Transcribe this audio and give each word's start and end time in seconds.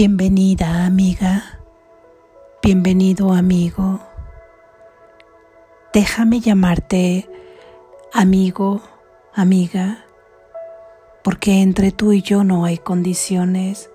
Bienvenida 0.00 0.86
amiga, 0.86 1.58
bienvenido 2.62 3.32
amigo. 3.32 3.98
Déjame 5.92 6.38
llamarte 6.38 7.28
amigo, 8.12 8.80
amiga, 9.34 10.04
porque 11.24 11.62
entre 11.62 11.90
tú 11.90 12.12
y 12.12 12.22
yo 12.22 12.44
no 12.44 12.64
hay 12.64 12.78
condiciones, 12.78 13.90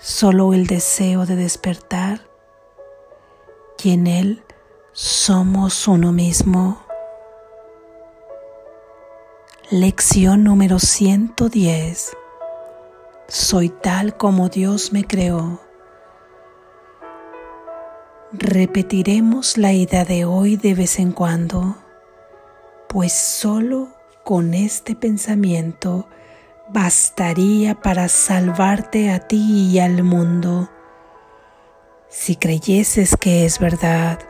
solo 0.00 0.52
el 0.52 0.66
deseo 0.66 1.26
de 1.26 1.36
despertar 1.36 2.22
y 3.84 3.92
en 3.92 4.08
él 4.08 4.42
somos 4.90 5.86
uno 5.86 6.10
mismo. 6.10 6.82
Lección 9.70 10.42
número 10.42 10.80
110 10.80 12.17
soy 13.28 13.68
tal 13.68 14.16
como 14.16 14.48
Dios 14.48 14.92
me 14.92 15.04
creó. 15.04 15.60
Repetiremos 18.32 19.58
la 19.58 19.72
idea 19.72 20.06
de 20.06 20.24
hoy 20.24 20.56
de 20.56 20.74
vez 20.74 20.98
en 20.98 21.12
cuando, 21.12 21.76
pues 22.88 23.12
solo 23.12 23.88
con 24.24 24.54
este 24.54 24.94
pensamiento 24.94 26.08
bastaría 26.70 27.74
para 27.74 28.08
salvarte 28.08 29.10
a 29.10 29.20
ti 29.20 29.70
y 29.72 29.78
al 29.78 30.02
mundo. 30.02 30.70
Si 32.08 32.36
creyeses 32.36 33.14
que 33.16 33.44
es 33.44 33.58
verdad, 33.58 34.20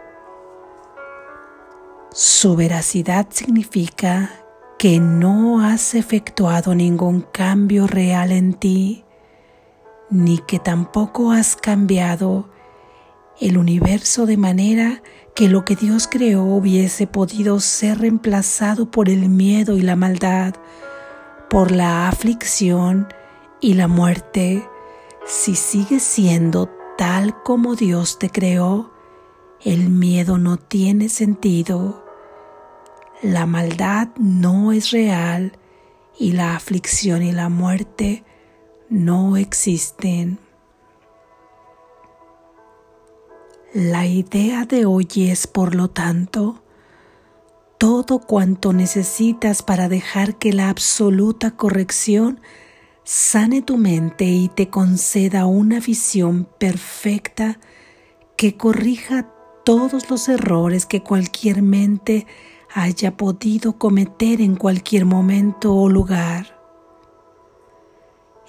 su 2.10 2.56
veracidad 2.56 3.28
significa 3.30 4.30
que 4.78 5.00
no 5.00 5.60
has 5.60 5.96
efectuado 5.96 6.72
ningún 6.72 7.22
cambio 7.22 7.88
real 7.88 8.30
en 8.30 8.54
ti, 8.54 9.04
ni 10.08 10.38
que 10.38 10.60
tampoco 10.60 11.32
has 11.32 11.56
cambiado 11.56 12.48
el 13.40 13.58
universo 13.58 14.24
de 14.24 14.36
manera 14.36 15.02
que 15.34 15.48
lo 15.48 15.64
que 15.64 15.74
Dios 15.74 16.06
creó 16.08 16.44
hubiese 16.44 17.08
podido 17.08 17.58
ser 17.58 17.98
reemplazado 17.98 18.88
por 18.88 19.08
el 19.08 19.28
miedo 19.28 19.76
y 19.76 19.82
la 19.82 19.96
maldad, 19.96 20.54
por 21.50 21.72
la 21.72 22.08
aflicción 22.08 23.08
y 23.60 23.74
la 23.74 23.88
muerte, 23.88 24.64
si 25.26 25.56
sigues 25.56 26.04
siendo 26.04 26.70
tal 26.96 27.42
como 27.42 27.74
Dios 27.74 28.20
te 28.20 28.30
creó, 28.30 28.92
el 29.60 29.88
miedo 29.88 30.38
no 30.38 30.56
tiene 30.56 31.08
sentido 31.08 32.07
la 33.22 33.46
maldad 33.46 34.08
no 34.16 34.72
es 34.72 34.90
real 34.90 35.52
y 36.18 36.32
la 36.32 36.56
aflicción 36.56 37.22
y 37.22 37.32
la 37.32 37.48
muerte 37.48 38.24
no 38.88 39.36
existen. 39.36 40.38
La 43.74 44.06
idea 44.06 44.64
de 44.64 44.86
hoy 44.86 45.06
es, 45.16 45.46
por 45.46 45.74
lo 45.74 45.90
tanto, 45.90 46.62
todo 47.76 48.20
cuanto 48.20 48.72
necesitas 48.72 49.62
para 49.62 49.88
dejar 49.88 50.36
que 50.36 50.52
la 50.52 50.68
absoluta 50.68 51.52
corrección 51.52 52.40
sane 53.04 53.62
tu 53.62 53.76
mente 53.76 54.24
y 54.24 54.48
te 54.48 54.68
conceda 54.68 55.46
una 55.46 55.80
visión 55.80 56.48
perfecta 56.58 57.58
que 58.36 58.56
corrija 58.56 59.28
todos 59.64 60.08
los 60.08 60.28
errores 60.28 60.86
que 60.86 61.02
cualquier 61.02 61.62
mente 61.62 62.26
haya 62.72 63.16
podido 63.16 63.78
cometer 63.78 64.40
en 64.40 64.56
cualquier 64.56 65.04
momento 65.04 65.74
o 65.74 65.88
lugar. 65.88 66.58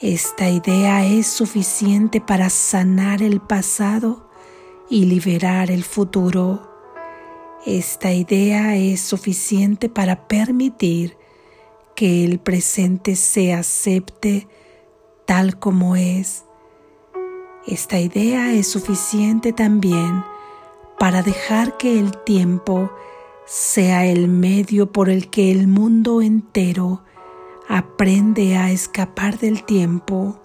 Esta 0.02 0.50
idea 0.50 1.06
es 1.06 1.28
suficiente 1.28 2.22
para 2.22 2.50
sanar 2.50 3.22
el 3.22 3.42
pasado 3.42 4.30
y 4.90 5.06
liberar 5.06 5.72
el 5.72 5.84
futuro. 5.84 6.70
Esta 7.66 8.14
idea 8.14 8.78
es 8.78 9.02
suficiente 9.02 9.90
para 9.90 10.28
permitir 10.28 11.18
que 11.96 12.24
el 12.24 12.40
presente 12.40 13.18
se 13.18 13.54
acepte 13.54 14.48
tal 15.26 15.60
como 15.60 15.98
es. 15.98 16.46
Esta 17.68 18.00
idea 18.00 18.54
es 18.54 18.68
suficiente 18.68 19.52
también 19.52 20.24
para 20.98 21.22
dejar 21.22 21.78
que 21.78 22.00
el 22.00 22.16
tiempo 22.24 22.90
sea 23.50 24.06
el 24.06 24.28
medio 24.28 24.92
por 24.92 25.10
el 25.10 25.32
que 25.32 25.50
el 25.52 25.68
mundo 25.68 26.22
entero 26.22 27.04
aprende 27.68 28.56
a 28.56 28.70
escapar 28.70 29.40
del 29.40 29.64
tiempo 29.64 30.40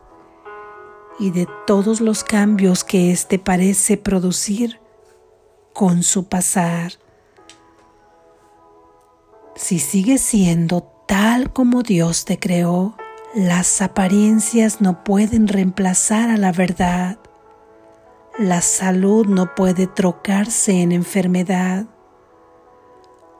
y 1.18 1.30
de 1.30 1.46
todos 1.66 2.00
los 2.00 2.24
cambios 2.24 2.82
que 2.82 3.12
éste 3.12 3.38
parece 3.38 3.98
producir 3.98 4.80
con 5.74 6.02
su 6.02 6.30
pasar. 6.30 6.92
Si 9.54 9.80
sigues 9.80 10.22
siendo 10.22 10.82
tal 11.06 11.52
como 11.52 11.82
Dios 11.82 12.24
te 12.24 12.38
creó, 12.38 12.96
las 13.34 13.82
apariencias 13.82 14.80
no 14.80 15.04
pueden 15.04 15.46
reemplazar 15.46 16.30
a 16.30 16.38
la 16.38 16.52
verdad. 16.52 17.18
La 18.38 18.62
salud 18.62 19.26
no 19.26 19.54
puede 19.54 19.86
trocarse 19.86 20.80
en 20.80 20.90
enfermedad. 20.90 21.86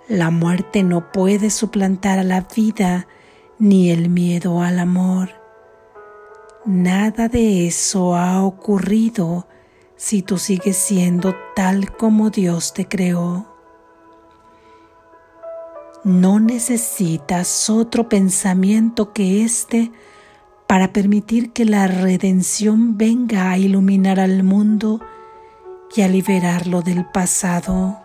La 0.09 0.31
muerte 0.31 0.83
no 0.83 1.13
puede 1.13 1.49
suplantar 1.49 2.19
a 2.19 2.25
la 2.25 2.43
vida 2.55 3.07
ni 3.59 3.91
el 3.91 4.11
miedo 4.11 4.61
al 4.61 4.79
amor. 4.79 5.31
Nada 6.67 7.29
de 7.29 7.67
eso 7.67 8.15
ha 8.15 8.45
ocurrido 8.45 9.47
si 9.97 10.21
tú 10.21 10.37
sigues 10.37 10.77
siendo 10.77 11.35
tal 11.57 11.97
como 11.97 12.29
Dios 12.29 12.75
te 12.75 12.87
creó. 12.87 13.47
No 16.05 16.39
necesitas 16.39 17.71
otro 17.71 18.11
pensamiento 18.11 19.15
que 19.15 19.43
este 19.43 19.91
para 20.67 20.93
permitir 20.93 21.55
que 21.55 21.65
la 21.65 21.87
redención 21.87 22.99
venga 22.99 23.51
a 23.51 23.57
iluminar 23.57 24.21
al 24.21 24.43
mundo 24.43 25.01
y 25.97 26.03
a 26.03 26.09
liberarlo 26.09 26.83
del 26.83 27.07
pasado. 27.07 28.04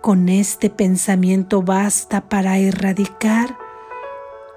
Con 0.00 0.28
este 0.28 0.70
pensamiento 0.70 1.62
basta 1.62 2.28
para 2.28 2.58
erradicar 2.58 3.58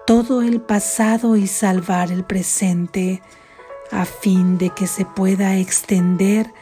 todo 0.05 0.43
el 0.43 0.61
pasado 0.61 1.35
y 1.35 1.47
salvar 1.47 2.11
el 2.11 2.23
presente 2.23 3.23
a 3.91 4.05
fin 4.05 4.59
de 4.59 4.69
que 4.69 4.85
se 4.85 5.03
pueda 5.03 5.57
extender 5.57 6.53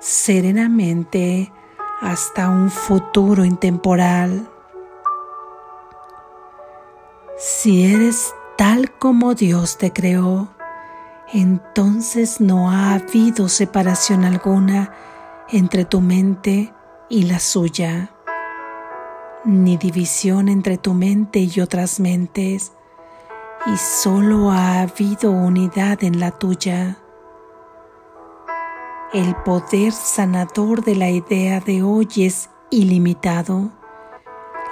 serenamente 0.00 1.50
hasta 2.02 2.50
un 2.50 2.70
futuro 2.70 3.42
intemporal. 3.42 4.50
Si 7.38 7.86
eres 7.86 8.34
tal 8.58 8.92
como 8.98 9.34
Dios 9.34 9.78
te 9.78 9.94
creó, 9.94 10.54
entonces 11.32 12.38
no 12.38 12.70
ha 12.70 12.92
habido 12.92 13.48
separación 13.48 14.26
alguna 14.26 14.92
entre 15.48 15.86
tu 15.86 16.02
mente 16.02 16.74
y 17.08 17.22
la 17.22 17.40
suya 17.40 18.10
ni 19.46 19.76
división 19.76 20.48
entre 20.48 20.76
tu 20.76 20.92
mente 20.92 21.38
y 21.38 21.60
otras 21.60 22.00
mentes, 22.00 22.72
y 23.66 23.76
solo 23.76 24.50
ha 24.50 24.82
habido 24.82 25.30
unidad 25.30 26.02
en 26.02 26.18
la 26.20 26.32
tuya. 26.32 26.98
El 29.12 29.36
poder 29.36 29.92
sanador 29.92 30.84
de 30.84 30.96
la 30.96 31.10
idea 31.10 31.60
de 31.60 31.82
hoy 31.82 32.08
es 32.16 32.50
ilimitado. 32.70 33.70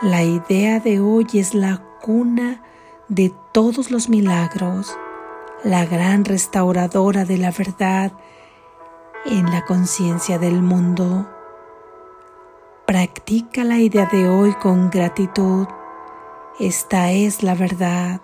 La 0.02 0.24
idea 0.24 0.80
de 0.80 1.00
hoy 1.00 1.26
es 1.34 1.54
la 1.54 1.82
cuna 2.02 2.62
de 3.08 3.32
todos 3.52 3.92
los 3.92 4.08
milagros, 4.08 4.98
la 5.62 5.86
gran 5.86 6.24
restauradora 6.24 7.24
de 7.24 7.38
la 7.38 7.52
verdad 7.52 8.12
en 9.24 9.50
la 9.50 9.64
conciencia 9.64 10.38
del 10.38 10.62
mundo. 10.62 11.28
Practica 12.86 13.64
la 13.64 13.78
idea 13.78 14.06
de 14.12 14.28
hoy 14.28 14.52
con 14.60 14.90
gratitud. 14.90 15.66
Esta 16.60 17.12
es 17.12 17.42
la 17.42 17.54
verdad 17.54 18.20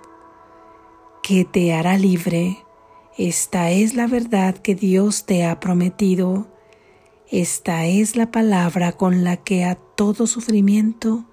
que 1.22 1.46
te 1.46 1.72
hará 1.72 1.96
libre. 1.96 2.58
Esta 3.16 3.70
es 3.70 3.94
la 3.94 4.06
verdad 4.06 4.54
que 4.58 4.74
Dios 4.74 5.24
te 5.24 5.46
ha 5.46 5.60
prometido. 5.60 6.46
Esta 7.30 7.86
es 7.86 8.16
la 8.16 8.30
palabra 8.30 8.92
con 8.92 9.24
la 9.24 9.38
que 9.38 9.64
a 9.64 9.76
todo 9.76 10.26
sufrimiento 10.26 11.24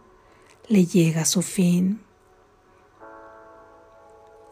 le 0.70 0.86
llega 0.86 1.26
su 1.26 1.42
fin. 1.42 2.00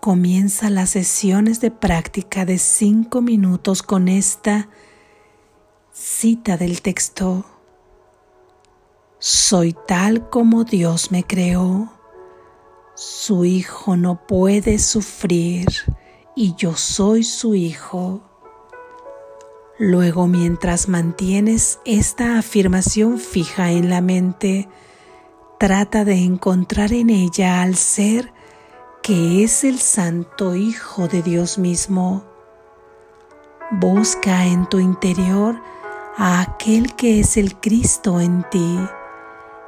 Comienza 0.01 0.69
las 0.69 0.89
sesiones 0.89 1.61
de 1.61 1.71
práctica 1.71 2.43
de 2.43 2.57
cinco 2.57 3.21
minutos 3.21 3.81
con 3.83 4.09
esta 4.09 4.67
cita 5.93 6.57
del 6.57 6.81
texto. 6.81 7.45
Soy 9.27 9.75
tal 9.87 10.29
como 10.29 10.65
Dios 10.65 11.09
me 11.09 11.23
creó. 11.23 11.91
Su 12.93 13.43
Hijo 13.43 13.97
no 13.97 14.27
puede 14.27 14.77
sufrir 14.77 15.65
y 16.35 16.53
yo 16.53 16.75
soy 16.75 17.23
su 17.23 17.55
hijo. 17.55 18.21
Luego, 19.79 20.27
mientras 20.27 20.87
mantienes 20.87 21.79
esta 21.85 22.37
afirmación 22.37 23.17
fija 23.17 23.71
en 23.71 23.89
la 23.89 23.99
mente, 23.99 24.69
trata 25.57 26.05
de 26.05 26.17
encontrar 26.17 26.93
en 26.93 27.09
ella 27.09 27.63
al 27.63 27.77
ser 27.77 28.31
que 29.01 29.43
es 29.43 29.63
el 29.63 29.79
Santo 29.79 30.53
Hijo 30.55 31.07
de 31.07 31.23
Dios 31.23 31.57
mismo. 31.57 32.23
Busca 33.71 34.45
en 34.45 34.69
tu 34.69 34.77
interior 34.77 35.59
a 36.15 36.41
aquel 36.41 36.95
que 36.95 37.21
es 37.21 37.37
el 37.37 37.59
Cristo 37.59 38.21
en 38.21 38.45
ti, 38.51 38.77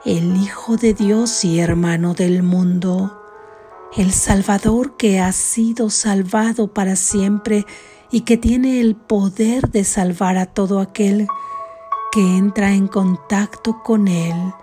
el 0.07 0.37
Hijo 0.37 0.77
de 0.77 0.93
Dios 0.93 1.43
y 1.43 1.59
hermano 1.59 2.13
del 2.13 2.41
mundo, 2.41 3.21
el 3.97 4.13
Salvador 4.13 4.95
que 4.95 5.19
ha 5.19 5.33
sido 5.33 5.89
salvado 5.89 6.73
para 6.73 6.95
siempre 6.95 7.65
y 8.09 8.21
que 8.21 8.37
tiene 8.37 8.79
el 8.79 8.95
poder 8.95 9.69
de 9.69 9.83
salvar 9.83 10.37
a 10.37 10.45
todo 10.45 10.79
aquel 10.79 11.27
que 12.13 12.21
entra 12.37 12.71
en 12.71 12.87
contacto 12.87 13.83
con 13.83 14.07
Él, 14.07 14.53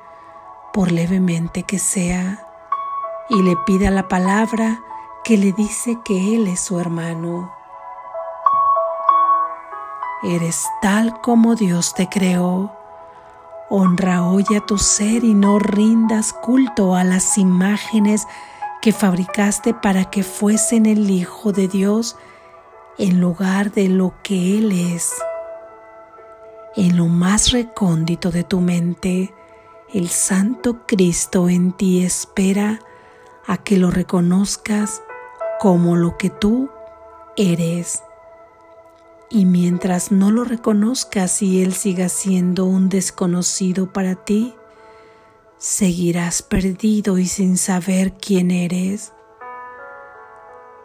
por 0.72 0.90
levemente 0.90 1.64
que 1.64 1.78
sea 1.78 2.48
y 3.28 3.42
le 3.42 3.54
pida 3.66 3.90
la 3.90 4.08
palabra 4.08 4.82
que 5.24 5.36
le 5.36 5.52
dice 5.52 5.98
que 6.06 6.36
Él 6.36 6.46
es 6.46 6.60
su 6.60 6.80
hermano. 6.80 7.52
Eres 10.22 10.64
tal 10.80 11.20
como 11.20 11.54
Dios 11.54 11.92
te 11.92 12.08
creó. 12.08 12.83
Honra 13.70 14.24
hoy 14.24 14.44
a 14.56 14.60
tu 14.60 14.76
ser 14.76 15.24
y 15.24 15.32
no 15.32 15.58
rindas 15.58 16.32
culto 16.34 16.94
a 16.94 17.02
las 17.02 17.38
imágenes 17.38 18.26
que 18.82 18.92
fabricaste 18.92 19.72
para 19.72 20.10
que 20.10 20.22
fuesen 20.22 20.84
el 20.84 21.08
Hijo 21.10 21.52
de 21.52 21.68
Dios 21.68 22.16
en 22.98 23.20
lugar 23.20 23.72
de 23.72 23.88
lo 23.88 24.14
que 24.22 24.58
Él 24.58 24.70
es. 24.72 25.14
En 26.76 26.98
lo 26.98 27.06
más 27.06 27.52
recóndito 27.52 28.30
de 28.30 28.44
tu 28.44 28.60
mente, 28.60 29.32
el 29.92 30.10
Santo 30.10 30.86
Cristo 30.86 31.48
en 31.48 31.72
ti 31.72 32.04
espera 32.04 32.80
a 33.46 33.56
que 33.56 33.78
lo 33.78 33.90
reconozcas 33.90 35.02
como 35.58 35.96
lo 35.96 36.18
que 36.18 36.28
tú 36.28 36.68
eres. 37.36 38.02
Y 39.30 39.46
mientras 39.46 40.12
no 40.12 40.30
lo 40.30 40.44
reconozcas 40.44 41.42
y 41.42 41.62
Él 41.62 41.74
siga 41.74 42.08
siendo 42.08 42.66
un 42.66 42.88
desconocido 42.88 43.92
para 43.92 44.14
ti, 44.14 44.54
seguirás 45.58 46.42
perdido 46.42 47.18
y 47.18 47.26
sin 47.26 47.56
saber 47.56 48.12
quién 48.14 48.50
eres. 48.50 49.12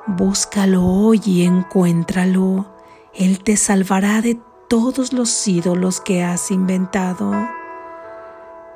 Búscalo 0.08 0.86
hoy 0.86 1.22
y 1.26 1.44
encuéntralo. 1.44 2.74
Él 3.14 3.44
te 3.44 3.58
salvará 3.58 4.22
de 4.22 4.40
todos 4.68 5.14
los 5.14 5.48
ídolos 5.48 6.00
que 6.00 6.24
has 6.24 6.50
inventado. 6.50 7.32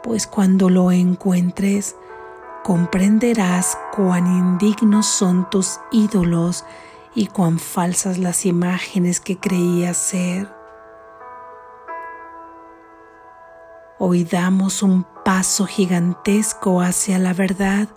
Pues 0.04 0.28
cuando 0.28 0.70
lo 0.70 0.92
encuentres, 0.92 1.96
comprenderás 2.64 3.78
cuán 3.96 4.28
indignos 4.28 5.06
son 5.06 5.50
tus 5.50 5.80
ídolos 5.92 6.66
y 7.16 7.28
cuán 7.28 7.60
falsas 7.60 8.18
las 8.18 8.46
imágenes 8.46 9.20
que 9.20 9.38
creías 9.38 9.98
ser. 9.98 10.50
Hoy 14.00 14.24
damos 14.24 14.84
un 14.84 15.06
paso 15.24 15.66
gigantesco 15.66 16.82
hacia 16.82 17.20
la 17.20 17.34
verdad 17.34 17.88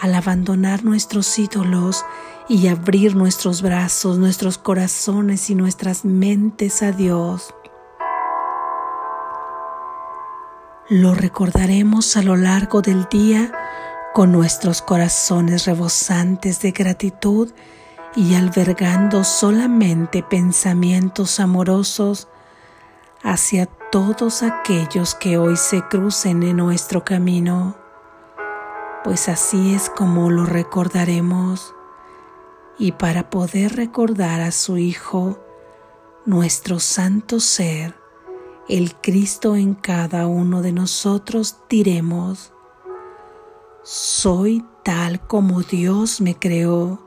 al 0.00 0.14
abandonar 0.14 0.84
nuestros 0.84 1.38
ídolos 1.38 2.04
y 2.48 2.66
abrir 2.66 3.14
nuestros 3.14 3.62
brazos, 3.62 4.18
nuestros 4.18 4.58
corazones 4.58 5.48
y 5.48 5.54
nuestras 5.54 6.04
mentes 6.04 6.82
a 6.82 6.92
Dios. 6.92 7.54
Lo 10.88 11.14
recordaremos 11.14 12.16
a 12.16 12.22
lo 12.22 12.36
largo 12.36 12.82
del 12.82 13.06
día 13.08 13.52
con 14.12 14.32
nuestros 14.32 14.82
corazones 14.82 15.64
rebosantes 15.64 16.60
de 16.60 16.72
gratitud 16.72 17.52
y 18.14 18.34
albergando 18.34 19.24
solamente 19.24 20.22
pensamientos 20.22 21.40
amorosos 21.40 22.28
hacia 23.22 23.66
todos 23.66 24.42
aquellos 24.42 25.14
que 25.14 25.38
hoy 25.38 25.56
se 25.56 25.82
crucen 25.88 26.42
en 26.42 26.56
nuestro 26.56 27.04
camino, 27.04 27.76
pues 29.04 29.28
así 29.28 29.74
es 29.74 29.90
como 29.90 30.30
lo 30.30 30.44
recordaremos. 30.44 31.74
Y 32.78 32.92
para 32.92 33.30
poder 33.30 33.76
recordar 33.76 34.40
a 34.40 34.50
su 34.50 34.78
Hijo, 34.78 35.38
nuestro 36.24 36.80
santo 36.80 37.40
ser, 37.40 37.94
el 38.68 38.94
Cristo 38.94 39.56
en 39.56 39.74
cada 39.74 40.26
uno 40.26 40.62
de 40.62 40.72
nosotros, 40.72 41.56
diremos, 41.68 42.52
soy 43.82 44.64
tal 44.84 45.20
como 45.26 45.62
Dios 45.62 46.20
me 46.20 46.36
creó. 46.36 47.01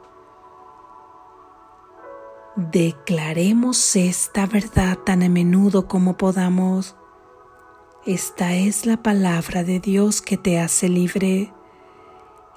Declaremos 2.55 3.97
esta 3.97 4.45
verdad 4.45 4.97
tan 4.99 5.23
a 5.23 5.27
menudo 5.27 5.89
como 5.89 6.15
podamos. 6.15 6.95
Esta 8.05 8.53
es 8.53 8.85
la 8.85 8.95
palabra 9.03 9.65
de 9.65 9.81
Dios 9.81 10.21
que 10.21 10.37
te 10.37 10.61
hace 10.61 10.87
libre. 10.87 11.53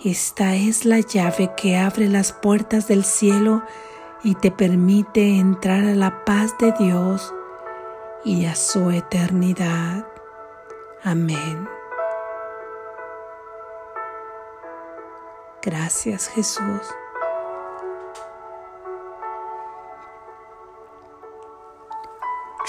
Esta 0.05 0.55
es 0.55 0.85
la 0.85 1.01
llave 1.01 1.51
que 1.57 1.77
abre 1.77 2.09
las 2.09 2.33
puertas 2.33 2.87
del 2.87 3.05
cielo 3.05 3.65
y 4.23 4.37
te 4.37 4.53
permite 4.53 5.37
entrar 5.41 5.83
a 5.83 5.97
la 5.97 6.25
paz 6.25 6.57
de 6.61 6.73
Dios 6.79 7.35
y 8.25 8.45
a 8.45 8.55
su 8.55 8.91
eternidad. 8.91 10.07
Amén. 11.03 11.69
Gracias 15.61 16.29
Jesús. 16.29 16.83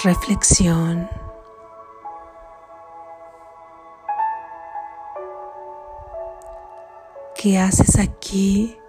Reflexión. 0.02 1.10
¿Qué 7.34 7.58
haces 7.58 7.98
aquí, 7.98 8.80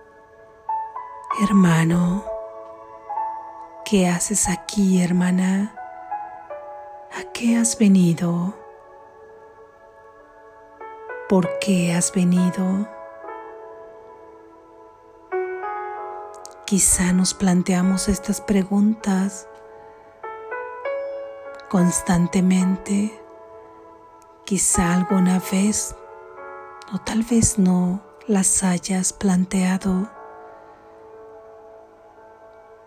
hermano? 1.44 2.24
¿Qué 3.84 4.08
haces 4.08 4.48
aquí, 4.48 5.04
hermana? 5.04 5.76
¿A 7.20 7.30
qué 7.34 7.58
has 7.58 7.78
venido? 7.78 8.54
¿Por 11.28 11.60
qué 11.60 11.94
has 11.94 12.14
venido? 12.14 12.88
Quizá 16.66 17.12
nos 17.12 17.34
planteamos 17.34 18.08
estas 18.08 18.40
preguntas 18.40 19.50
constantemente. 21.72 23.18
Quizá 24.44 24.94
alguna 24.94 25.40
vez 25.40 25.96
o 26.94 26.98
tal 26.98 27.24
vez 27.24 27.58
no 27.58 28.02
las 28.28 28.62
hayas 28.66 29.14
planteado, 29.14 30.10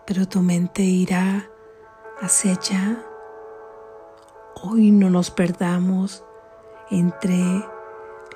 pero 0.05 0.27
tu 0.27 0.41
mente 0.43 0.83
irá 0.83 1.49
hacia 2.21 2.51
allá. 2.51 3.03
Hoy 4.61 4.91
no 4.91 5.09
nos 5.09 5.31
perdamos 5.31 6.23
entre 6.91 7.65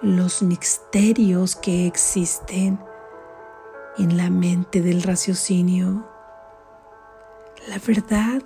los 0.02 0.42
misterios 0.42 1.56
que 1.56 1.86
existen 1.86 2.80
en 4.00 4.18
la 4.18 4.32
mente 4.32 4.82
del 4.82 5.04
raciocinio. 5.04 6.10
La 7.68 7.78
verdad 7.86 8.42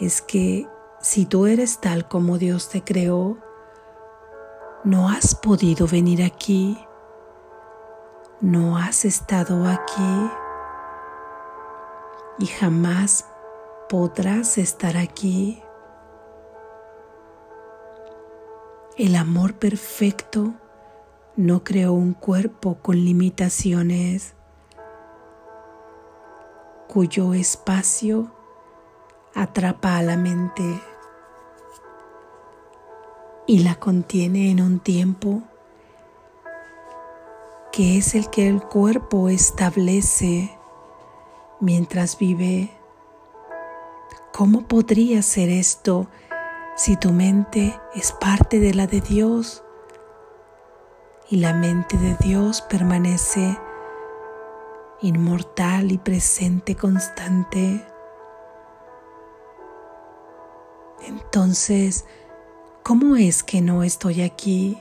es 0.00 0.20
que 0.20 0.68
si 1.08 1.24
tú 1.24 1.46
eres 1.46 1.78
tal 1.78 2.08
como 2.08 2.36
Dios 2.36 2.68
te 2.68 2.82
creó, 2.82 3.38
no 4.82 5.08
has 5.08 5.36
podido 5.36 5.86
venir 5.86 6.24
aquí, 6.24 6.76
no 8.40 8.76
has 8.76 9.04
estado 9.04 9.68
aquí 9.68 10.30
y 12.40 12.46
jamás 12.46 13.24
podrás 13.88 14.58
estar 14.58 14.96
aquí. 14.96 15.62
El 18.98 19.14
amor 19.14 19.54
perfecto 19.54 20.54
no 21.36 21.62
creó 21.62 21.92
un 21.92 22.14
cuerpo 22.14 22.78
con 22.82 22.96
limitaciones 22.96 24.34
cuyo 26.88 27.32
espacio 27.32 28.32
atrapa 29.36 29.98
a 29.98 30.02
la 30.02 30.16
mente 30.16 30.82
y 33.46 33.60
la 33.60 33.76
contiene 33.76 34.50
en 34.50 34.60
un 34.60 34.80
tiempo 34.80 35.42
que 37.72 37.98
es 37.98 38.14
el 38.14 38.30
que 38.30 38.48
el 38.48 38.62
cuerpo 38.62 39.28
establece 39.28 40.50
mientras 41.60 42.18
vive. 42.18 42.70
¿Cómo 44.32 44.66
podría 44.66 45.22
ser 45.22 45.50
esto 45.50 46.08
si 46.74 46.96
tu 46.96 47.12
mente 47.12 47.78
es 47.94 48.12
parte 48.12 48.60
de 48.60 48.74
la 48.74 48.86
de 48.86 49.00
Dios 49.00 49.62
y 51.28 51.36
la 51.36 51.52
mente 51.52 51.96
de 51.98 52.16
Dios 52.20 52.62
permanece 52.62 53.58
inmortal 55.02 55.92
y 55.92 55.98
presente 55.98 56.76
constante? 56.76 57.86
Entonces, 61.06 62.06
¿cómo 62.86 63.16
es 63.16 63.42
que 63.42 63.60
no 63.60 63.82
estoy 63.82 64.22
aquí? 64.22 64.78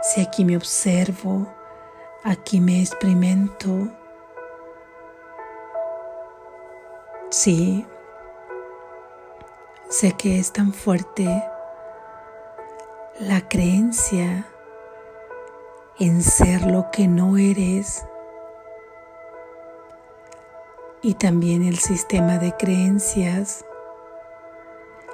Si 0.00 0.20
aquí 0.20 0.44
me 0.44 0.56
observo, 0.56 1.44
aquí 2.22 2.60
me 2.60 2.80
experimento. 2.80 3.88
Sí, 7.30 7.84
sé 9.88 10.12
que 10.12 10.38
es 10.38 10.52
tan 10.52 10.72
fuerte 10.72 11.26
la 13.18 13.48
creencia 13.48 14.46
en 15.98 16.22
ser 16.22 16.64
lo 16.64 16.92
que 16.92 17.08
no 17.08 17.36
eres 17.36 18.04
y 21.02 21.14
también 21.14 21.64
el 21.64 21.80
sistema 21.80 22.38
de 22.38 22.56
creencias, 22.56 23.64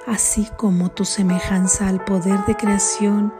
así 0.07 0.47
como 0.55 0.89
tu 0.89 1.05
semejanza 1.05 1.87
al 1.87 2.03
poder 2.03 2.45
de 2.45 2.55
creación, 2.55 3.33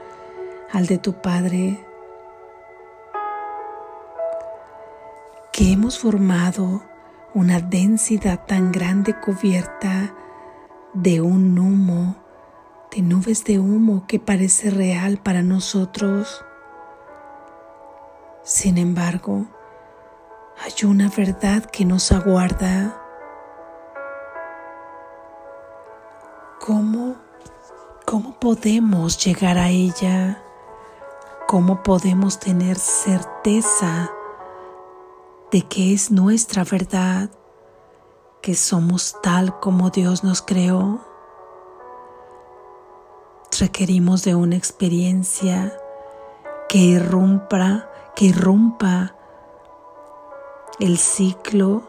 al 0.72 0.86
de 0.86 0.98
tu 0.98 1.14
Padre, 1.14 1.84
que 5.54 5.72
hemos 5.72 5.98
formado 5.98 6.84
una 7.34 7.62
densidad 7.62 8.46
tan 8.46 8.72
grande 8.72 9.18
cubierta 9.20 10.14
de 10.94 11.22
un 11.22 11.58
humo, 11.58 12.18
de 12.92 13.02
nubes 13.02 13.46
de 13.46 13.60
humo 13.60 14.06
que 14.06 14.20
parece 14.20 14.70
real 14.70 15.18
para 15.18 15.42
nosotros. 15.42 16.44
Sin 18.44 18.78
embargo, 18.78 19.46
hay 20.64 20.86
una 20.86 21.10
verdad 21.10 21.64
que 21.66 21.86
nos 21.86 22.12
aguarda. 22.12 23.07
¿Cómo, 26.68 27.16
cómo 28.06 28.38
podemos 28.42 29.24
llegar 29.24 29.58
a 29.58 29.70
ella? 29.70 30.44
¿Cómo 31.48 31.82
podemos 31.82 32.42
tener 32.42 32.78
certeza 32.78 34.12
de 35.50 35.62
que 35.62 35.94
es 35.94 36.12
nuestra 36.12 36.66
verdad, 36.66 37.30
que 38.42 38.54
somos 38.54 39.16
tal 39.24 39.62
como 39.62 39.92
Dios 39.92 40.26
nos 40.26 40.42
creó? 40.42 41.00
Requerimos 43.58 44.26
de 44.26 44.36
una 44.36 44.58
experiencia 44.58 45.74
que 46.68 46.80
irrumpa, 46.80 47.90
que 48.14 48.26
irrumpa 48.26 49.16
el 50.82 50.98
ciclo 50.98 51.84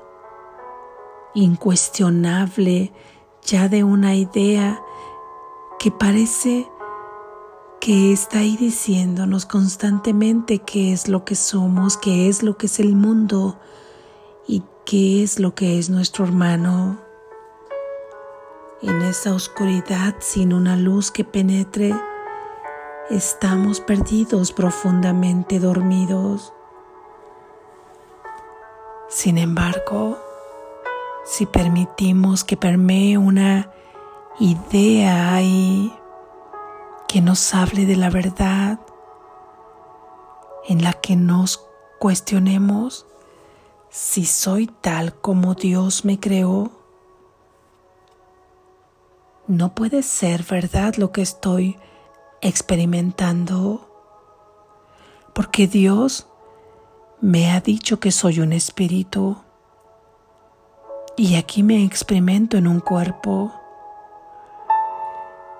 incuestionable 1.35 2.92
ya 3.49 3.71
de 3.71 3.83
una 3.83 4.14
idea 4.14 4.83
que 5.78 5.90
parece 5.90 6.71
que 7.81 8.12
está 8.12 8.40
ahí 8.40 8.59
diciéndonos 8.59 9.47
constantemente 9.47 10.59
qué 10.59 10.93
es 10.93 11.09
lo 11.09 11.25
que 11.25 11.35
somos, 11.35 11.97
qué 11.97 12.28
es 12.28 12.43
lo 12.43 12.59
que 12.59 12.67
es 12.67 12.78
el 12.78 12.95
mundo 12.95 13.59
y 14.47 14.64
qué 14.85 15.23
es 15.23 15.40
lo 15.40 15.55
que 15.55 15.78
es 15.78 15.88
nuestro 15.88 16.26
hermano. 16.26 16.99
En 18.83 19.00
esa 19.00 19.33
oscuridad 19.33 20.17
sin 20.19 20.52
una 20.52 20.76
luz 20.76 21.11
que 21.11 21.25
penetre, 21.25 21.95
estamos 23.09 23.81
perdidos, 23.81 24.52
profundamente 24.52 25.59
dormidos. 25.59 26.52
Sin 29.09 29.38
embargo, 29.38 30.19
si 31.28 31.44
permitimos 31.44 32.42
que 32.42 32.56
permee 32.56 33.18
una 33.18 33.70
idea 34.40 35.35
ahí 35.35 35.92
que 37.06 37.20
nos 37.20 37.54
hable 37.54 37.85
de 37.85 37.97
la 37.97 38.08
verdad, 38.08 38.80
en 40.66 40.82
la 40.82 40.94
que 40.94 41.16
nos 41.16 41.66
cuestionemos 41.99 43.06
si 43.90 44.25
soy 44.25 44.68
tal 44.80 45.14
como 45.20 45.54
Dios 45.54 46.06
me 46.06 46.18
creó, 46.18 46.73
no 49.47 49.75
puede 49.75 50.02
ser 50.02 50.44
verdad 50.44 50.94
lo 50.97 51.12
que 51.12 51.20
estoy 51.20 51.78
experimentando, 52.40 53.87
porque 55.35 55.66
Dios 55.66 56.26
me 57.20 57.50
ha 57.50 57.61
dicho 57.61 58.00
que 58.00 58.12
soy 58.12 58.40
un 58.40 58.54
espíritu 58.54 59.37
y 61.18 61.34
aquí 61.34 61.64
me 61.64 61.84
experimento 61.84 62.56
en 62.58 62.68
un 62.68 62.78
cuerpo 62.78 63.52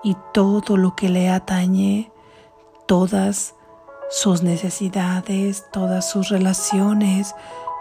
y 0.01 0.15
todo 0.33 0.77
lo 0.77 0.95
que 0.95 1.09
le 1.09 1.29
atañe, 1.29 2.13
todas 2.85 3.55
sus 4.09 4.41
necesidades, 4.41 5.65
todas 5.73 6.09
sus 6.09 6.29
relaciones, 6.29 7.35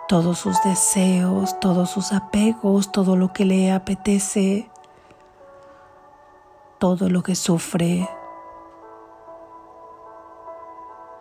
todos 0.08 0.40
sus 0.40 0.60
deseos, 0.64 1.60
todos 1.60 1.88
sus 1.90 2.12
apegos, 2.12 2.90
todo 2.90 3.14
lo 3.14 3.32
que 3.32 3.44
le 3.44 3.70
apetece, 3.70 4.68
todo 6.80 7.08
lo 7.08 7.22
que 7.22 7.36
sufre. 7.36 8.10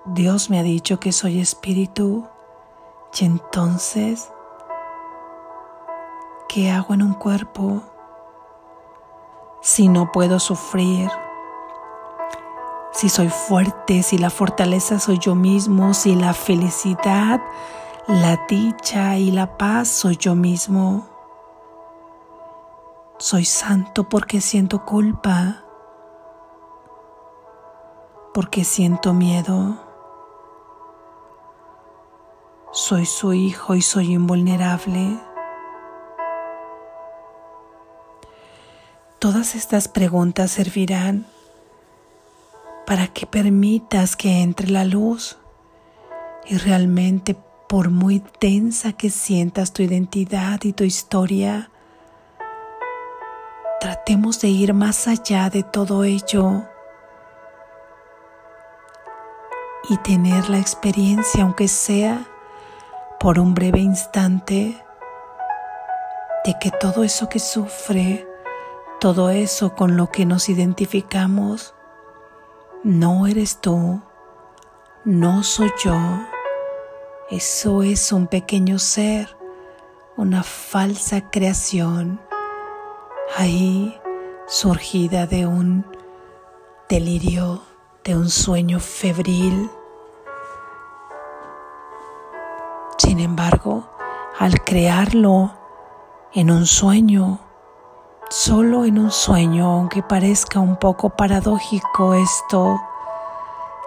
Dios 0.05 0.49
me 0.49 0.57
ha 0.57 0.63
dicho 0.63 0.99
que 0.99 1.11
soy 1.11 1.39
espíritu 1.39 2.25
y 3.19 3.25
entonces, 3.25 4.31
¿qué 6.47 6.71
hago 6.71 6.93
en 6.93 7.03
un 7.03 7.13
cuerpo 7.13 7.81
si 9.61 9.89
no 9.89 10.11
puedo 10.11 10.39
sufrir? 10.39 11.09
Si 12.91 13.09
soy 13.09 13.29
fuerte, 13.29 14.01
si 14.01 14.17
la 14.17 14.29
fortaleza 14.29 14.99
soy 14.99 15.19
yo 15.19 15.35
mismo, 15.35 15.93
si 15.93 16.15
la 16.15 16.33
felicidad, 16.33 17.41
la 18.07 18.45
dicha 18.49 19.17
y 19.17 19.31
la 19.31 19.57
paz 19.57 19.87
soy 19.87 20.17
yo 20.17 20.35
mismo. 20.35 21.07
Soy 23.19 23.45
santo 23.45 24.09
porque 24.09 24.41
siento 24.41 24.85
culpa, 24.85 25.63
porque 28.33 28.63
siento 28.63 29.13
miedo. 29.13 29.77
Soy 32.71 33.05
su 33.05 33.33
hijo 33.33 33.75
y 33.75 33.81
soy 33.81 34.13
invulnerable. 34.13 35.26
Todas 39.27 39.55
estas 39.55 39.89
preguntas 39.89 40.51
servirán 40.51 41.25
para 42.85 43.07
que 43.07 43.25
permitas 43.25 44.15
que 44.15 44.41
entre 44.41 44.69
la 44.69 44.85
luz 44.85 45.37
y 46.45 46.57
realmente 46.57 47.35
por 47.67 47.89
muy 47.89 48.21
tensa 48.21 48.93
que 48.93 49.09
sientas 49.09 49.73
tu 49.73 49.83
identidad 49.83 50.61
y 50.63 50.71
tu 50.71 50.85
historia, 50.85 51.69
tratemos 53.81 54.39
de 54.39 54.47
ir 54.47 54.73
más 54.73 55.09
allá 55.09 55.49
de 55.49 55.63
todo 55.63 56.05
ello 56.05 56.63
y 59.89 59.97
tener 59.97 60.49
la 60.49 60.59
experiencia, 60.59 61.43
aunque 61.43 61.67
sea 61.67 62.25
por 63.19 63.39
un 63.39 63.53
breve 63.53 63.79
instante 63.79 64.81
de 66.45 66.55
que 66.61 66.71
todo 66.71 67.03
eso 67.03 67.27
que 67.27 67.39
sufre, 67.39 68.26
todo 68.99 69.29
eso 69.29 69.75
con 69.75 69.95
lo 69.95 70.09
que 70.11 70.25
nos 70.25 70.49
identificamos, 70.49 71.75
no 72.83 73.27
eres 73.27 73.61
tú, 73.61 74.01
no 75.05 75.43
soy 75.43 75.71
yo, 75.83 75.95
eso 77.29 77.83
es 77.83 78.11
un 78.11 78.27
pequeño 78.27 78.79
ser, 78.79 79.37
una 80.15 80.41
falsa 80.41 81.29
creación, 81.29 82.19
ahí 83.35 83.99
surgida 84.47 85.27
de 85.27 85.45
un 85.45 85.85
delirio, 86.89 87.61
de 88.03 88.15
un 88.15 88.29
sueño 88.29 88.79
febril. 88.79 89.69
Sin 92.97 93.19
embargo, 93.19 93.87
al 94.39 94.63
crearlo 94.63 95.53
en 96.33 96.49
un 96.49 96.65
sueño, 96.65 97.46
solo 98.29 98.85
en 98.85 98.99
un 98.99 99.11
sueño, 99.11 99.65
aunque 99.65 100.03
parezca 100.03 100.59
un 100.59 100.75
poco 100.77 101.09
paradójico 101.09 102.13
esto, 102.13 102.81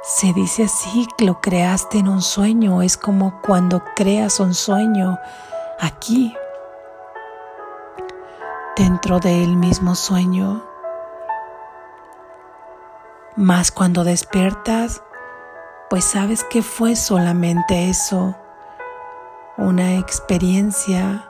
se 0.03 0.33
dice 0.33 0.65
así 0.65 1.07
lo 1.19 1.41
creaste 1.41 1.99
en 1.99 2.09
un 2.09 2.23
sueño, 2.23 2.83
es 2.83 2.97
como 2.97 3.41
cuando 3.43 3.83
creas 3.95 4.41
un 4.41 4.55
sueño 4.55 5.19
aquí, 5.79 6.35
dentro 8.77 9.21
del 9.21 9.57
mismo 9.57 9.95
sueño. 9.95 10.65
Más 13.37 13.71
cuando 13.71 14.05
despiertas, 14.05 15.03
pues 15.91 16.05
sabes 16.05 16.45
que 16.45 16.63
fue 16.63 16.97
solamente 16.97 17.91
eso, 17.91 18.35
una 19.59 19.97
experiencia 19.97 21.30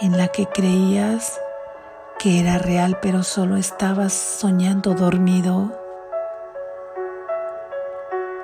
en 0.00 0.16
la 0.16 0.28
que 0.28 0.46
creías 0.46 1.38
que 2.18 2.40
era 2.40 2.58
real, 2.58 2.98
pero 3.02 3.22
solo 3.22 3.56
estabas 3.56 4.12
soñando 4.12 4.94
dormido. 4.94 5.72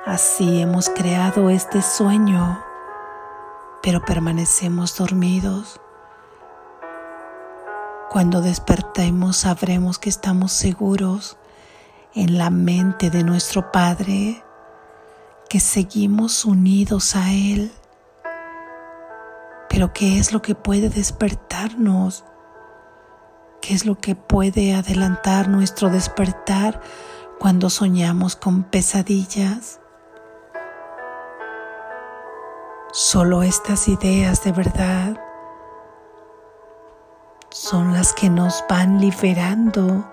Así 0.04 0.60
hemos 0.60 0.88
creado 0.88 1.50
este 1.50 1.82
sueño, 1.82 2.62
pero 3.82 4.02
permanecemos 4.04 4.96
dormidos. 4.96 5.80
Cuando 8.10 8.40
despertemos 8.40 9.38
sabremos 9.38 9.98
que 9.98 10.08
estamos 10.10 10.52
seguros 10.52 11.36
en 12.14 12.38
la 12.38 12.50
mente 12.50 13.10
de 13.10 13.24
nuestro 13.24 13.72
Padre, 13.72 14.42
que 15.48 15.60
seguimos 15.60 16.44
unidos 16.44 17.16
a 17.16 17.32
Él. 17.32 17.72
Pero 19.76 19.92
¿qué 19.92 20.18
es 20.18 20.32
lo 20.32 20.40
que 20.40 20.54
puede 20.54 20.88
despertarnos? 20.88 22.24
¿Qué 23.60 23.74
es 23.74 23.84
lo 23.84 23.98
que 23.98 24.14
puede 24.14 24.74
adelantar 24.74 25.48
nuestro 25.48 25.90
despertar 25.90 26.80
cuando 27.38 27.68
soñamos 27.68 28.36
con 28.36 28.62
pesadillas? 28.64 29.82
Solo 32.90 33.42
estas 33.42 33.86
ideas 33.88 34.42
de 34.44 34.52
verdad 34.52 35.20
son 37.50 37.92
las 37.92 38.14
que 38.14 38.30
nos 38.30 38.64
van 38.70 38.98
liberando 38.98 40.10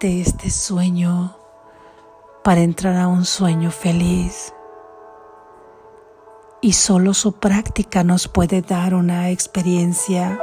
de 0.00 0.20
este 0.20 0.50
sueño 0.50 1.34
para 2.44 2.60
entrar 2.60 2.96
a 2.96 3.08
un 3.08 3.24
sueño 3.24 3.70
feliz. 3.70 4.52
Y 6.62 6.72
solo 6.72 7.12
su 7.12 7.32
práctica 7.40 8.04
nos 8.04 8.28
puede 8.28 8.62
dar 8.62 8.94
una 8.94 9.28
experiencia. 9.28 10.38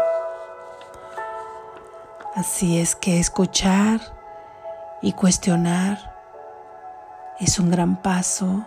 Así 2.36 2.78
es 2.78 2.96
que 2.96 3.20
escuchar 3.20 4.02
y 5.02 5.14
cuestionar 5.14 6.16
es 7.40 7.58
un 7.58 7.72
gran 7.72 8.02
paso 8.02 8.66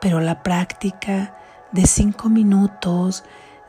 pero 0.00 0.20
la 0.20 0.42
práctica 0.42 1.34
de 1.72 1.86
cinco 1.86 2.28
minutos 2.28 3.24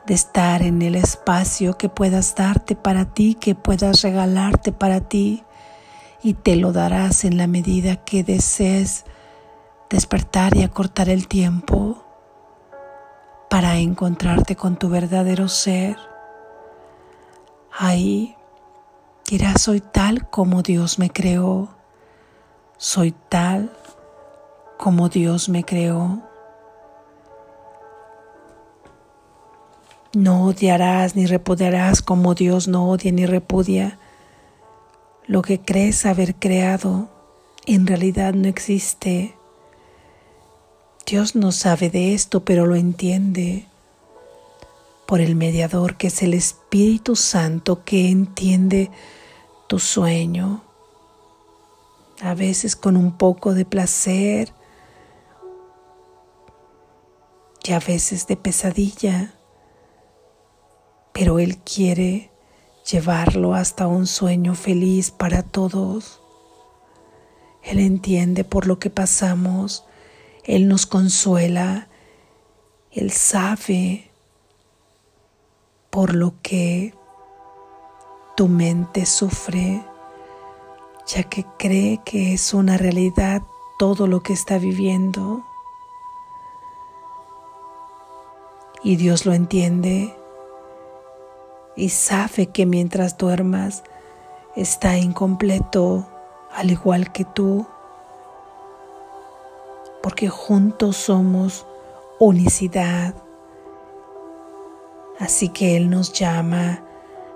de 0.06 0.14
estar 0.14 0.62
en 0.62 0.82
el 0.82 0.96
espacio 0.96 1.76
que 1.76 1.88
puedas 1.88 2.34
darte 2.34 2.74
para 2.74 3.04
ti, 3.04 3.34
que 3.34 3.54
puedas 3.54 4.02
regalarte 4.02 4.72
para 4.72 5.00
ti, 5.00 5.44
y 6.22 6.34
te 6.34 6.56
lo 6.56 6.72
darás 6.72 7.24
en 7.24 7.36
la 7.36 7.46
medida 7.46 7.96
que 7.96 8.24
desees 8.24 9.04
despertar 9.90 10.56
y 10.56 10.62
acortar 10.62 11.08
el 11.08 11.28
tiempo 11.28 12.01
para 13.52 13.76
encontrarte 13.76 14.56
con 14.56 14.76
tu 14.76 14.88
verdadero 14.88 15.46
ser. 15.46 15.98
Ahí 17.70 18.34
dirás, 19.28 19.60
soy 19.60 19.82
tal 19.82 20.26
como 20.30 20.62
Dios 20.62 20.98
me 20.98 21.10
creó, 21.10 21.68
soy 22.78 23.12
tal 23.28 23.70
como 24.78 25.10
Dios 25.10 25.50
me 25.50 25.64
creó. 25.64 26.22
No 30.14 30.46
odiarás 30.46 31.14
ni 31.14 31.26
repudiarás 31.26 32.00
como 32.00 32.34
Dios 32.34 32.68
no 32.68 32.88
odia 32.88 33.12
ni 33.12 33.26
repudia. 33.26 33.98
Lo 35.26 35.42
que 35.42 35.60
crees 35.60 36.06
haber 36.06 36.36
creado 36.36 37.10
en 37.66 37.86
realidad 37.86 38.32
no 38.32 38.48
existe. 38.48 39.36
Dios 41.06 41.34
no 41.34 41.52
sabe 41.52 41.90
de 41.90 42.14
esto, 42.14 42.44
pero 42.44 42.66
lo 42.66 42.74
entiende 42.74 43.66
por 45.06 45.20
el 45.20 45.34
mediador 45.34 45.96
que 45.96 46.06
es 46.06 46.22
el 46.22 46.34
Espíritu 46.34 47.16
Santo 47.16 47.84
que 47.84 48.08
entiende 48.08 48.90
tu 49.68 49.78
sueño. 49.78 50.62
A 52.20 52.34
veces 52.34 52.76
con 52.76 52.96
un 52.96 53.18
poco 53.18 53.52
de 53.52 53.64
placer, 53.64 54.52
y 57.64 57.72
a 57.72 57.78
veces 57.78 58.26
de 58.26 58.36
pesadilla, 58.36 59.34
pero 61.12 61.38
Él 61.38 61.58
quiere 61.58 62.30
llevarlo 62.90 63.54
hasta 63.54 63.86
un 63.86 64.06
sueño 64.06 64.54
feliz 64.54 65.10
para 65.10 65.42
todos. 65.42 66.20
Él 67.62 67.78
entiende 67.78 68.42
por 68.44 68.66
lo 68.66 68.78
que 68.78 68.90
pasamos, 68.90 69.84
Él 70.44 70.68
nos 70.68 70.86
consuela, 70.86 71.88
Él 72.90 73.12
sabe 73.12 74.10
por 75.90 76.14
lo 76.14 76.34
que 76.42 76.94
tu 78.36 78.48
mente 78.48 79.06
sufre, 79.06 79.82
ya 81.06 81.22
que 81.24 81.44
cree 81.58 82.00
que 82.04 82.34
es 82.34 82.54
una 82.54 82.76
realidad 82.76 83.42
todo 83.78 84.06
lo 84.06 84.22
que 84.22 84.32
está 84.32 84.58
viviendo. 84.58 85.44
y 88.82 88.96
Dios 88.96 89.26
lo 89.26 89.32
entiende 89.32 90.14
y 91.76 91.90
sabe 91.90 92.48
que 92.48 92.66
mientras 92.66 93.16
duermas 93.16 93.84
está 94.56 94.98
incompleto 94.98 96.06
al 96.52 96.70
igual 96.70 97.12
que 97.12 97.24
tú, 97.24 97.66
porque 100.12 100.28
juntos 100.28 100.98
somos 100.98 101.64
unicidad. 102.18 103.14
Así 105.18 105.48
que 105.48 105.74
Él 105.74 105.88
nos 105.88 106.12
llama 106.12 106.84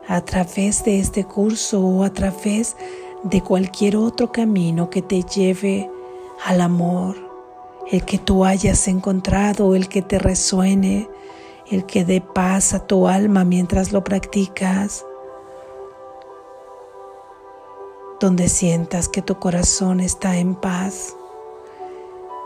a 0.07 0.21
través 0.21 0.85
de 0.85 1.01
este 1.01 1.25
curso 1.25 1.81
o 1.81 2.05
a 2.05 2.11
través 2.11 2.77
de 3.23 3.41
cualquier 3.41 3.97
otro 3.97 4.31
camino 4.31 4.91
que 4.91 5.01
te 5.01 5.23
lleve 5.23 5.91
al 6.45 6.61
amor, 6.61 7.17
el 7.91 8.05
que 8.05 8.19
tú 8.19 8.45
hayas 8.45 8.89
encontrado, 8.89 9.75
el 9.75 9.89
que 9.89 10.03
te 10.03 10.19
resuene, 10.19 11.09
el 11.71 11.87
que 11.87 12.05
dé 12.05 12.21
paz 12.21 12.75
a 12.75 12.87
tu 12.87 13.09
alma 13.09 13.47
mientras 13.47 13.91
lo 13.91 14.05
practicas, 14.05 15.03
donde 18.21 18.51
sientas 18.51 19.09
que 19.09 19.23
tu 19.23 19.39
corazón 19.39 20.01
está 20.01 20.37
en 20.37 20.55
paz. 20.55 21.17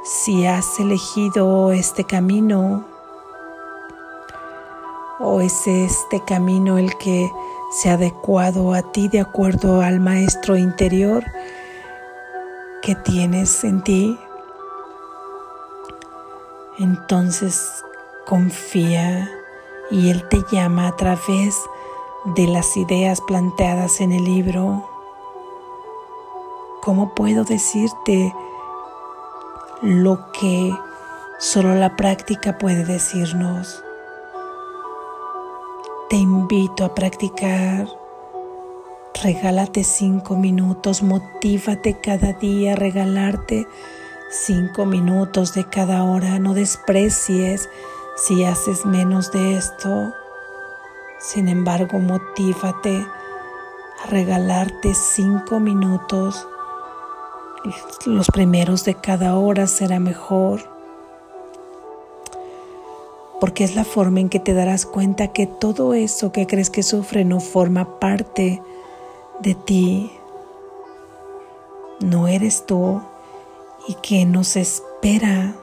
Si 0.03 0.47
has 0.47 0.81
elegido 0.81 1.73
este 1.73 2.05
camino 2.05 2.85
o 5.19 5.41
es 5.41 5.67
este 5.67 6.25
camino 6.25 6.79
el 6.79 6.97
que 6.99 7.31
se 7.73 7.91
ha 7.91 7.95
adecuado 7.95 8.73
a 8.73 8.83
ti 8.83 9.09
de 9.09 9.21
acuerdo 9.21 9.83
al 9.83 10.01
maestro 10.01 10.57
interior 10.57 11.25
que 12.83 12.95
tienes 12.95 13.63
en 13.65 13.83
ti, 13.85 14.19
entonces 16.79 17.85
Confía 18.31 19.29
y 19.91 20.11
Él 20.11 20.29
te 20.29 20.45
llama 20.53 20.87
a 20.87 20.97
través 20.97 21.61
de 22.37 22.47
las 22.47 22.77
ideas 22.77 23.21
planteadas 23.21 24.01
en 24.01 24.13
el 24.13 24.25
libro. 24.25 24.89
¿Cómo 26.81 27.13
puedo 27.13 27.43
decirte 27.43 28.33
lo 29.83 30.31
que 30.33 30.77
solo 31.39 31.75
la 31.75 31.97
práctica 31.97 32.59
puede 32.59 32.85
decirnos? 32.85 33.83
Te 36.09 36.17
invito 36.17 36.85
a 36.85 36.95
practicar. 36.95 37.89
Regálate 39.23 39.85
cinco 39.85 40.37
minutos, 40.37 41.03
motívate 41.03 41.99
cada 42.01 42.33
día 42.33 42.73
a 42.73 42.77
regalarte 42.77 43.67
cinco 44.31 44.87
minutos 44.87 45.55
de 45.55 45.69
cada 45.69 46.05
hora. 46.05 46.39
No 46.39 46.55
desprecies 46.55 47.69
si 48.17 48.45
haces 48.45 48.85
menos 48.87 49.33
de 49.33 49.57
esto, 49.57 50.13
sin 51.21 51.49
embargo, 51.49 51.99
motívate 51.99 53.07
a 54.03 54.07
regalarte 54.07 54.95
cinco 54.95 55.61
minutos. 55.61 56.49
Los 58.07 58.29
primeros 58.29 58.85
de 58.85 58.95
cada 58.95 59.37
hora 59.37 59.67
será 59.67 60.01
mejor. 60.01 60.63
Porque 63.39 63.65
es 63.65 63.75
la 63.75 63.85
forma 63.85 64.21
en 64.21 64.29
que 64.29 64.41
te 64.41 64.55
darás 64.55 64.87
cuenta 64.87 65.29
que 65.29 65.47
todo 65.47 65.95
eso 65.95 66.33
que 66.33 66.47
crees 66.47 66.71
que 66.71 66.83
sufre 66.83 67.25
no 67.25 67.41
forma 67.41 67.99
parte 67.99 68.63
de 69.41 69.55
ti. 69.55 70.11
No 72.01 72.29
eres 72.29 72.65
tú 72.67 73.03
y 73.89 73.95
que 73.95 74.25
nos 74.25 74.57
espera 74.57 75.55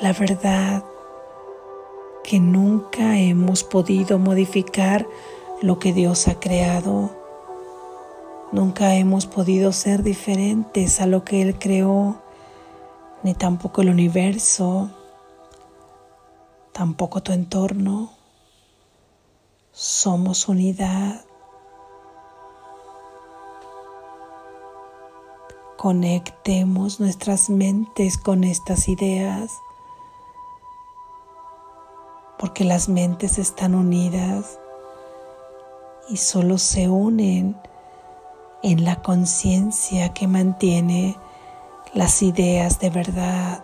la 0.00 0.12
verdad 0.12 0.84
que 2.24 2.40
nunca 2.40 3.18
hemos 3.18 3.62
podido 3.62 4.18
modificar 4.18 5.06
lo 5.60 5.78
que 5.78 5.92
Dios 5.92 6.26
ha 6.26 6.40
creado. 6.40 7.23
Nunca 8.54 8.94
hemos 8.94 9.26
podido 9.26 9.72
ser 9.72 10.04
diferentes 10.04 11.00
a 11.00 11.06
lo 11.06 11.24
que 11.24 11.42
Él 11.42 11.58
creó, 11.58 12.22
ni 13.24 13.34
tampoco 13.34 13.82
el 13.82 13.88
universo, 13.88 14.92
tampoco 16.70 17.20
tu 17.20 17.32
entorno. 17.32 18.12
Somos 19.72 20.46
unidad. 20.46 21.24
Conectemos 25.76 27.00
nuestras 27.00 27.50
mentes 27.50 28.16
con 28.16 28.44
estas 28.44 28.86
ideas 28.86 29.50
porque 32.38 32.62
las 32.62 32.88
mentes 32.88 33.36
están 33.38 33.74
unidas 33.74 34.60
y 36.08 36.18
solo 36.18 36.58
se 36.58 36.88
unen 36.88 37.56
en 38.64 38.82
la 38.82 38.96
conciencia 39.02 40.14
que 40.14 40.26
mantiene 40.26 41.16
las 41.92 42.22
ideas 42.22 42.80
de 42.80 42.90
verdad. 42.90 43.62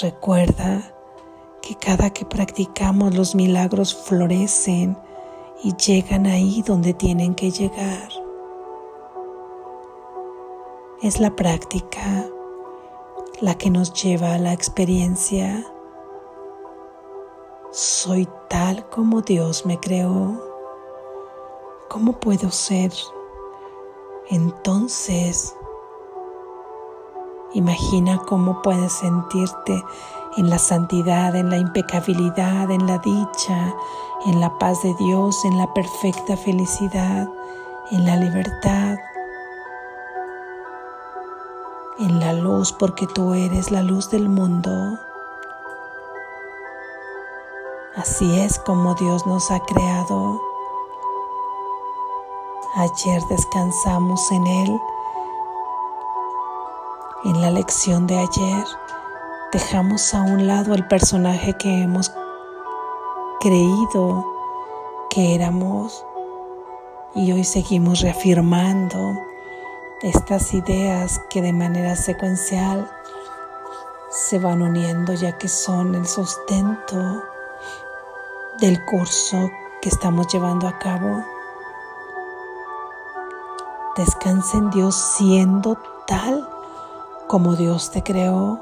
Recuerda 0.00 0.80
que 1.60 1.74
cada 1.74 2.10
que 2.10 2.24
practicamos 2.24 3.14
los 3.14 3.34
milagros 3.34 3.94
florecen 3.94 4.96
y 5.62 5.74
llegan 5.74 6.24
ahí 6.24 6.62
donde 6.64 6.94
tienen 6.94 7.34
que 7.34 7.50
llegar. 7.50 8.08
Es 11.02 11.20
la 11.20 11.34
práctica 11.36 12.24
la 13.40 13.58
que 13.58 13.70
nos 13.70 13.92
lleva 13.92 14.34
a 14.34 14.38
la 14.38 14.52
experiencia 14.52 15.66
soy 17.72 18.28
tal 18.48 18.88
como 18.88 19.20
Dios 19.20 19.64
me 19.64 19.78
creó. 19.78 20.49
¿Cómo 21.90 22.12
puedo 22.20 22.52
ser? 22.52 22.92
Entonces, 24.28 25.56
imagina 27.52 28.18
cómo 28.28 28.62
puedes 28.62 28.92
sentirte 28.92 29.84
en 30.36 30.48
la 30.48 30.58
santidad, 30.58 31.34
en 31.34 31.50
la 31.50 31.56
impecabilidad, 31.56 32.70
en 32.70 32.86
la 32.86 32.98
dicha, 32.98 33.74
en 34.26 34.38
la 34.38 34.56
paz 34.60 34.84
de 34.84 34.94
Dios, 35.00 35.44
en 35.44 35.58
la 35.58 35.74
perfecta 35.74 36.36
felicidad, 36.36 37.26
en 37.90 38.06
la 38.06 38.14
libertad, 38.14 38.96
en 41.98 42.20
la 42.20 42.34
luz, 42.34 42.72
porque 42.72 43.08
tú 43.08 43.34
eres 43.34 43.72
la 43.72 43.82
luz 43.82 44.10
del 44.10 44.28
mundo. 44.28 44.96
Así 47.96 48.38
es 48.38 48.60
como 48.60 48.94
Dios 48.94 49.26
nos 49.26 49.50
ha 49.50 49.58
creado. 49.58 50.49
Ayer 52.76 53.20
descansamos 53.28 54.30
en 54.30 54.46
Él. 54.46 54.80
En 57.24 57.40
la 57.40 57.50
lección 57.50 58.06
de 58.06 58.16
ayer 58.16 58.64
dejamos 59.52 60.14
a 60.14 60.22
un 60.22 60.46
lado 60.46 60.74
el 60.74 60.86
personaje 60.86 61.52
que 61.58 61.82
hemos 61.82 62.12
creído 63.40 64.24
que 65.10 65.34
éramos 65.34 66.06
y 67.16 67.32
hoy 67.32 67.42
seguimos 67.42 68.02
reafirmando 68.02 69.14
estas 70.02 70.54
ideas 70.54 71.20
que 71.28 71.42
de 71.42 71.52
manera 71.52 71.96
secuencial 71.96 72.88
se 74.10 74.38
van 74.38 74.62
uniendo 74.62 75.12
ya 75.14 75.36
que 75.38 75.48
son 75.48 75.96
el 75.96 76.06
sustento 76.06 77.20
del 78.60 78.84
curso 78.84 79.50
que 79.82 79.88
estamos 79.88 80.32
llevando 80.32 80.68
a 80.68 80.78
cabo. 80.78 81.24
Descansa 83.96 84.58
en 84.58 84.70
Dios 84.70 84.94
siendo 84.94 85.76
tal 86.06 86.48
como 87.28 87.56
Dios 87.56 87.90
te 87.90 88.02
creó. 88.02 88.60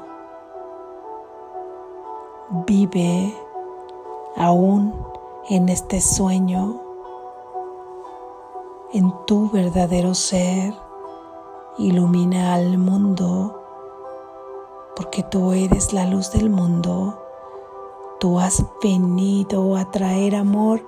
Vive 2.65 3.35
aún 4.35 4.93
en 5.49 5.69
este 5.69 6.01
sueño, 6.01 6.81
en 8.93 9.13
tu 9.25 9.49
verdadero 9.49 10.13
ser. 10.13 10.73
Ilumina 11.77 12.53
al 12.55 12.77
mundo 12.77 13.55
porque 14.95 15.23
tú 15.23 15.53
eres 15.53 15.93
la 15.93 16.05
luz 16.05 16.29
del 16.31 16.49
mundo 16.49 17.17
Tú 18.19 18.37
has 18.37 18.65
venido 18.83 19.77
a 19.77 19.91
traer 19.91 20.35
amor 20.35 20.81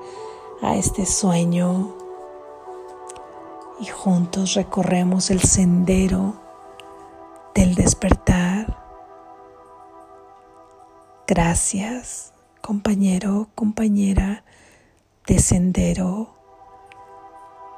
a 0.61 0.75
este 0.75 1.05
sueño 1.05 1.93
y 3.81 3.87
juntos 3.87 4.53
recorremos 4.53 5.31
el 5.31 5.41
sendero 5.41 6.35
del 7.55 7.73
despertar. 7.73 8.77
Gracias, 11.27 12.31
compañero, 12.61 13.49
compañera 13.55 14.43
de 15.25 15.39
sendero. 15.39 16.29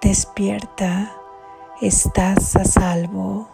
Despierta, 0.01 1.15
estás 1.81 2.57
a 2.57 2.65
salvo. 2.65 3.52